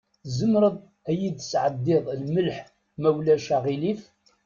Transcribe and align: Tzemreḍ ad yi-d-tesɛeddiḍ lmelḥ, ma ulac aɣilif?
Tzemreḍ 0.25 0.75
ad 1.09 1.15
yi-d-tesɛeddiḍ 1.19 2.05
lmelḥ, 2.21 2.57
ma 2.99 3.09
ulac 3.17 3.47
aɣilif? 3.55 4.01